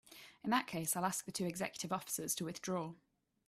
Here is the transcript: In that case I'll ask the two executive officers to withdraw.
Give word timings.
In 0.43 0.49
that 0.49 0.65
case 0.65 0.95
I'll 0.95 1.05
ask 1.05 1.25
the 1.25 1.31
two 1.31 1.45
executive 1.45 1.91
officers 1.93 2.33
to 2.33 2.45
withdraw. 2.45 2.95